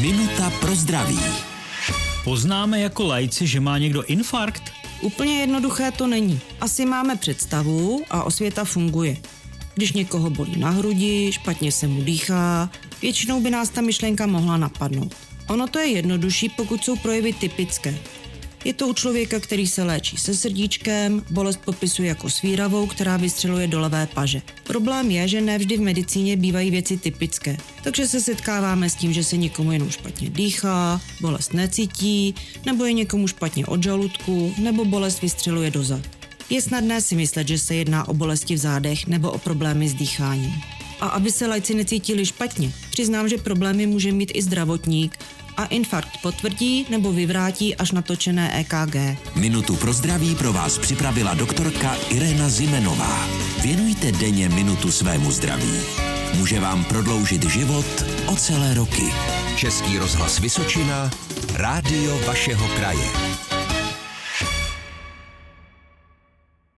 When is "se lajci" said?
41.32-41.74